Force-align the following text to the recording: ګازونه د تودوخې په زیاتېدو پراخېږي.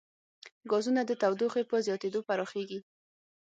ګازونه 0.71 1.01
د 1.05 1.11
تودوخې 1.21 1.63
په 1.69 1.75
زیاتېدو 1.85 2.19
پراخېږي. 2.27 2.79